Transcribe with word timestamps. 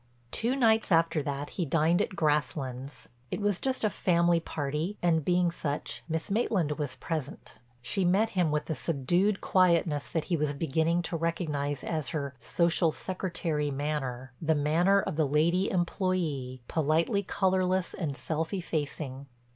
Two 0.31 0.55
nights 0.55 0.91
after 0.91 1.21
that 1.21 1.49
he 1.51 1.63
dined 1.63 2.01
at 2.01 2.15
Grasslands. 2.15 3.07
It 3.29 3.39
was 3.39 3.59
just 3.59 3.83
a 3.83 3.89
family 3.91 4.39
party, 4.39 4.97
and, 5.03 5.23
being 5.23 5.51
such, 5.51 6.03
Miss 6.09 6.31
Maitland 6.31 6.79
was 6.79 6.95
present. 6.95 7.53
She 7.83 8.03
met 8.03 8.29
him 8.29 8.49
with 8.49 8.65
the 8.65 8.73
subdued 8.73 9.41
quietness 9.41 10.09
that 10.09 10.23
he 10.23 10.35
was 10.37 10.53
beginning 10.53 11.03
to 11.03 11.17
recognize 11.17 11.83
as 11.83 12.07
her 12.07 12.33
"social 12.39 12.91
secretary 12.91 13.69
manner"—the 13.69 14.55
manner 14.55 14.99
of 15.01 15.17
the 15.17 15.27
lady 15.27 15.69
employee, 15.69 16.63
politely 16.67 17.21
colorless 17.21 17.93
and 17.93 18.17
self 18.17 18.55
effacing. 18.55 19.27